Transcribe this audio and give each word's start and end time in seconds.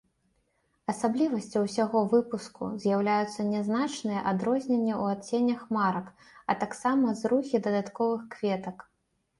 Асаблівасцю 0.93 1.61
ўсяго 1.65 1.99
выпуску 2.13 2.71
з'яўляюцца 2.85 3.45
нязначныя 3.51 4.25
адрозненні 4.33 4.93
ў 5.01 5.19
адценнях 5.19 5.61
марак, 5.79 6.11
а 6.49 6.59
таксама 6.67 7.05
зрухі 7.23 7.55
дадатковых 7.69 8.21
кветак. 8.37 8.77